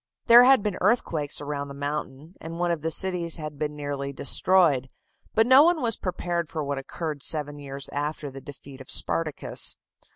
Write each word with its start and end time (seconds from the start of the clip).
There 0.25 0.45
had 0.45 0.63
been 0.63 0.79
earthquakes 0.81 1.41
around 1.41 1.67
the 1.67 1.75
mountain, 1.75 2.33
and 2.41 2.57
one 2.57 2.71
of 2.71 2.81
the 2.81 2.89
cities 2.89 3.35
had 3.37 3.59
been 3.59 3.75
nearly 3.75 4.11
destroyed; 4.11 4.89
but 5.35 5.45
no 5.45 5.61
one 5.61 5.79
was 5.79 5.95
prepared 5.95 6.49
for 6.49 6.63
what 6.63 6.79
occurred 6.79 7.21
seven 7.21 7.59
years 7.59 7.87
after 7.89 8.31
the 8.31 8.41
defeat 8.41 8.81
of 8.81 8.89
Spartacus. 8.89 9.77